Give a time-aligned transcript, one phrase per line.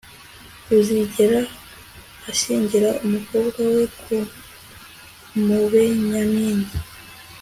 [0.77, 1.39] uzigera
[2.29, 4.17] ashyingira umukobwa we ku
[5.45, 6.67] mubenyamini